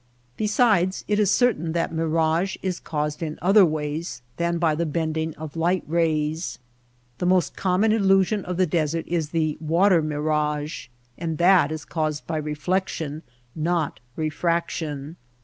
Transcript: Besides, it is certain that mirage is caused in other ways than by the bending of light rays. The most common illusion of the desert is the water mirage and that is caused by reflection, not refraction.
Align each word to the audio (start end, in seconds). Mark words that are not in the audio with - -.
Besides, 0.35 1.05
it 1.07 1.19
is 1.19 1.29
certain 1.29 1.73
that 1.73 1.93
mirage 1.93 2.57
is 2.63 2.79
caused 2.79 3.21
in 3.21 3.37
other 3.39 3.63
ways 3.63 4.23
than 4.37 4.57
by 4.57 4.73
the 4.73 4.87
bending 4.87 5.35
of 5.35 5.55
light 5.55 5.83
rays. 5.85 6.57
The 7.19 7.27
most 7.27 7.55
common 7.55 7.91
illusion 7.91 8.43
of 8.45 8.57
the 8.57 8.65
desert 8.65 9.05
is 9.07 9.29
the 9.29 9.59
water 9.61 10.01
mirage 10.01 10.87
and 11.19 11.37
that 11.37 11.71
is 11.71 11.85
caused 11.85 12.25
by 12.25 12.37
reflection, 12.37 13.21
not 13.55 13.99
refraction. 14.15 15.17